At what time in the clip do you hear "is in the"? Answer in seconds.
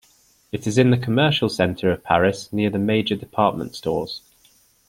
0.65-0.97